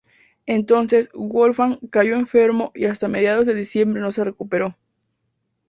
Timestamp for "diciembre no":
3.53-4.11